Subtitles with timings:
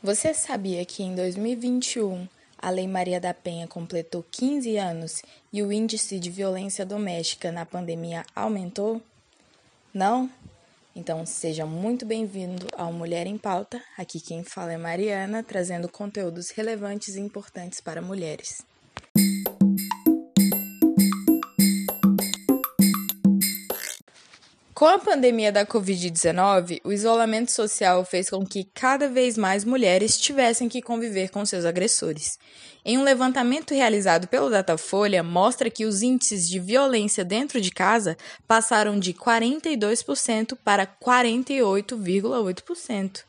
[0.00, 5.72] Você sabia que em 2021 a Lei Maria da Penha completou 15 anos e o
[5.72, 9.02] índice de violência doméstica na pandemia aumentou?
[9.92, 10.30] Não?
[10.94, 13.82] Então seja muito bem-vindo ao Mulher em Pauta.
[13.96, 18.62] Aqui quem fala é Mariana, trazendo conteúdos relevantes e importantes para mulheres.
[24.78, 30.16] Com a pandemia da Covid-19, o isolamento social fez com que cada vez mais mulheres
[30.16, 32.38] tivessem que conviver com seus agressores.
[32.84, 38.16] Em um levantamento realizado pelo Datafolha, mostra que os índices de violência dentro de casa
[38.46, 43.24] passaram de 42% para 48,8%.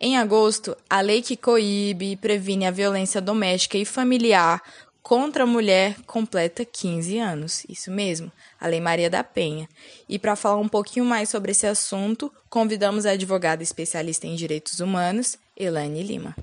[0.00, 4.62] Em agosto, a lei que coíbe e previne a violência doméstica e familiar
[5.04, 7.64] contra a mulher completa 15 anos.
[7.68, 9.68] Isso mesmo, a Lei Maria da Penha.
[10.08, 14.80] E para falar um pouquinho mais sobre esse assunto, convidamos a advogada especialista em direitos
[14.80, 16.34] humanos, Elaine Lima.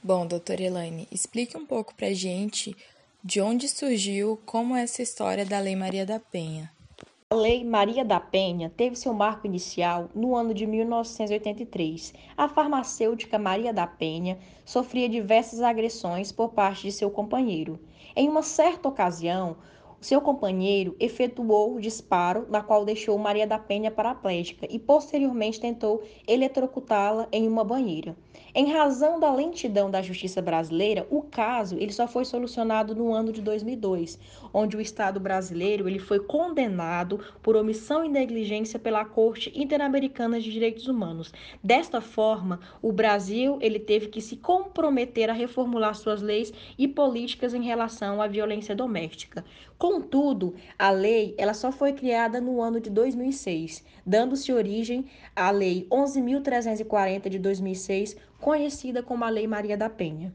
[0.00, 2.74] Bom, doutora Elaine, explique um pouco para a gente
[3.22, 6.70] de onde surgiu, como é essa história da Lei Maria da Penha.
[7.30, 12.14] A Lei Maria da Penha teve seu marco inicial no ano de 1983.
[12.34, 17.78] A farmacêutica Maria da Penha sofria diversas agressões por parte de seu companheiro.
[18.16, 19.58] Em uma certa ocasião,
[20.00, 26.02] seu companheiro efetuou o disparo, na qual deixou Maria da Penha paraplégica e posteriormente tentou
[26.26, 28.16] eletrocutá-la em uma banheira.
[28.54, 33.30] Em razão da lentidão da justiça brasileira, o caso ele só foi solucionado no ano
[33.30, 34.18] de 2002,
[34.52, 40.50] onde o Estado brasileiro ele foi condenado por omissão e negligência pela Corte Interamericana de
[40.50, 41.32] Direitos Humanos.
[41.62, 47.54] Desta forma, o Brasil ele teve que se comprometer a reformular suas leis e políticas
[47.54, 49.44] em relação à violência doméstica.
[49.78, 55.04] Contudo, a lei ela só foi criada no ano de 2006, dando-se origem
[55.36, 60.32] à Lei 11.340 de 2006, conhecida como a Lei Maria da Penha.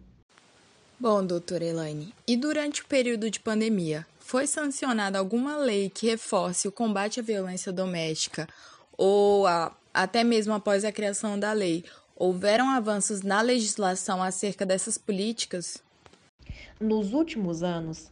[0.99, 6.67] Bom, doutora Elaine, e durante o período de pandemia, foi sancionada alguma lei que reforce
[6.67, 8.47] o combate à violência doméstica
[8.97, 11.83] ou a, até mesmo após a criação da lei?
[12.15, 15.83] Houveram avanços na legislação acerca dessas políticas?
[16.79, 18.11] Nos últimos anos,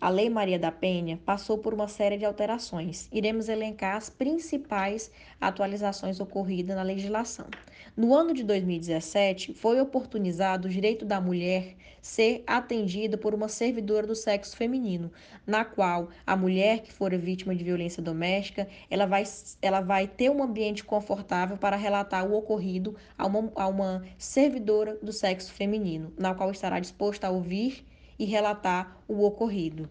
[0.00, 3.06] a Lei Maria da Penha passou por uma série de alterações.
[3.12, 7.46] Iremos elencar as principais atualizações ocorridas na legislação.
[7.94, 14.06] No ano de 2017, foi oportunizado o direito da mulher ser atendida por uma servidora
[14.06, 15.12] do sexo feminino,
[15.46, 19.24] na qual a mulher que for vítima de violência doméstica, ela vai,
[19.60, 24.96] ela vai ter um ambiente confortável para relatar o ocorrido a uma, a uma servidora
[25.02, 27.84] do sexo feminino, na qual estará disposta a ouvir
[28.20, 29.88] e relatar o ocorrido.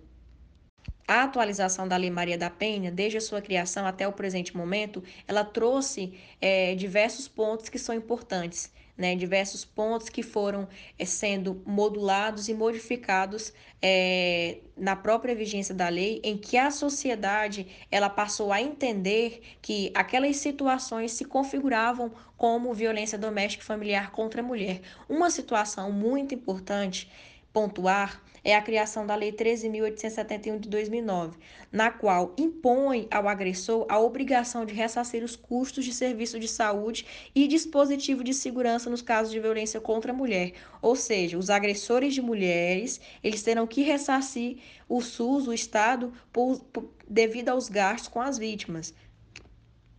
[1.07, 5.03] A atualização da Lei Maria da Penha, desde a sua criação até o presente momento,
[5.27, 9.15] ela trouxe é, diversos pontos que são importantes, né?
[9.15, 10.67] diversos pontos que foram
[10.99, 13.51] é, sendo modulados e modificados
[13.81, 19.91] é, na própria vigência da lei, em que a sociedade ela passou a entender que
[19.95, 24.81] aquelas situações se configuravam como violência doméstica e familiar contra a mulher.
[25.09, 27.09] Uma situação muito importante
[27.51, 31.37] pontuar é a criação da Lei 13.871 de 2009,
[31.71, 37.05] na qual impõe ao agressor a obrigação de ressarcir os custos de serviço de saúde
[37.35, 40.53] e dispositivo de segurança nos casos de violência contra a mulher.
[40.81, 46.59] Ou seja, os agressores de mulheres, eles terão que ressarcir o SUS, o Estado, por,
[46.65, 48.93] por, devido aos gastos com as vítimas.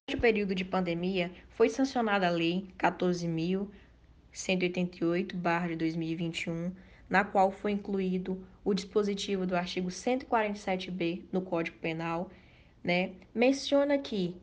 [0.08, 6.72] Durante o período de pandemia, foi sancionada a Lei 14.188, de 2021,
[7.10, 12.30] na qual foi incluído o dispositivo do artigo 147b no Código Penal,
[12.82, 13.12] né?
[13.34, 14.36] Menciona que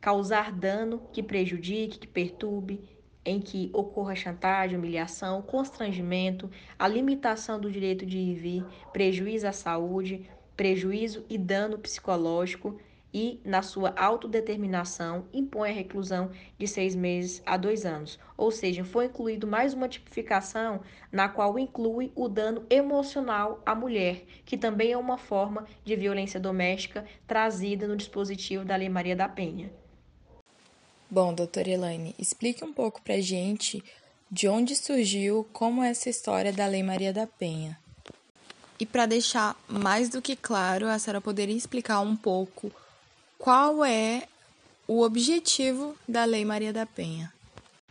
[0.00, 2.80] causar dano que prejudique, que perturbe,
[3.24, 9.46] em que ocorra chantagem, humilhação, constrangimento, a limitação do direito de ir e vir, prejuízo
[9.46, 12.78] à saúde, prejuízo e dano psicológico
[13.12, 18.18] e, na sua autodeterminação, impõe a reclusão de seis meses a dois anos.
[18.36, 20.80] Ou seja, foi incluído mais uma tipificação
[21.10, 26.38] na qual inclui o dano emocional à mulher, que também é uma forma de violência
[26.38, 29.72] doméstica trazida no dispositivo da Lei Maria da Penha.
[31.10, 33.82] Bom, doutora Elaine, explique um pouco para gente
[34.30, 37.76] de onde surgiu, como essa história da Lei Maria da Penha.
[38.78, 42.70] E para deixar mais do que claro, a senhora poderia explicar um pouco
[43.40, 44.24] qual é
[44.86, 47.32] o objetivo da Lei Maria da Penha?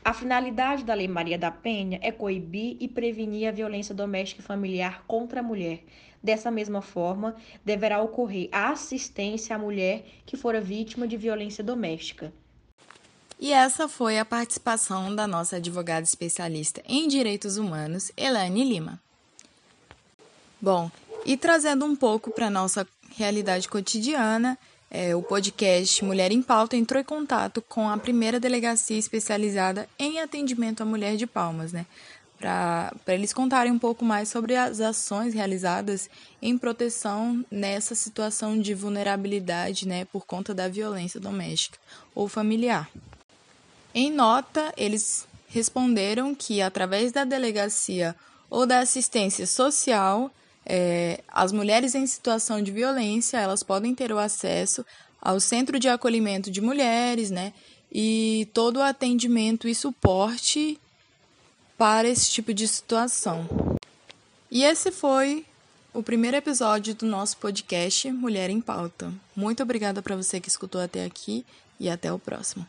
[0.06, 4.46] A finalidade da Lei Maria da Penha é coibir e prevenir a violência doméstica e
[4.46, 5.84] familiar contra a mulher.
[6.22, 7.36] Dessa mesma forma,
[7.66, 12.32] deverá ocorrer a assistência à mulher que fora vítima de violência doméstica.
[13.40, 19.02] E essa foi a participação da nossa advogada especialista em direitos humanos, Elaine Lima.
[20.62, 20.92] Bom,
[21.26, 24.58] e trazendo um pouco para a nossa realidade cotidiana,
[24.92, 30.20] é, o podcast Mulher em Pauta entrou em contato com a primeira delegacia especializada em
[30.20, 31.86] atendimento à mulher de Palmas, né?
[32.40, 36.10] Para eles contarem um pouco mais sobre as ações realizadas
[36.42, 41.78] em proteção nessa situação de vulnerabilidade, né, por conta da violência doméstica
[42.16, 42.90] ou familiar.
[43.94, 48.16] Em nota, eles responderam que, através da delegacia
[48.50, 50.32] ou da assistência social,
[50.72, 54.86] é, as mulheres em situação de violência elas podem ter o acesso
[55.20, 57.54] ao centro de acolhimento de mulheres, né?
[57.92, 60.80] E todo o atendimento e suporte
[61.76, 63.50] para esse tipo de situação.
[64.52, 65.44] E esse foi
[65.92, 69.12] o primeiro episódio do nosso podcast Mulher em Pauta.
[69.36, 71.44] Muito obrigada para você que escutou até aqui
[71.80, 72.66] e até o próximo.